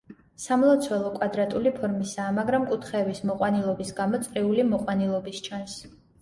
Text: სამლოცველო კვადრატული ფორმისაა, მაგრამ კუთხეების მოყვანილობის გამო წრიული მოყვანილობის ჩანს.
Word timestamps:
სამლოცველო 0.43 1.09
კვადრატული 1.17 1.73
ფორმისაა, 1.75 2.31
მაგრამ 2.37 2.65
კუთხეების 2.71 3.21
მოყვანილობის 3.33 3.93
გამო 4.01 4.23
წრიული 4.25 4.67
მოყვანილობის 4.73 5.45
ჩანს. 5.51 5.79